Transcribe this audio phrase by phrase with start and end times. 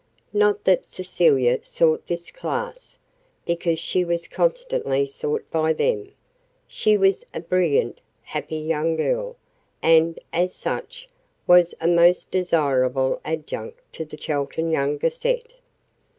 [0.33, 2.97] Not that Cecilia sought this class,
[3.45, 6.13] because she was constantly sought by them
[6.67, 9.35] she was a brilliant, happy young girl,
[9.79, 11.07] and, as such,
[11.45, 15.53] was a most desirable adjunct to the Chelton younger set.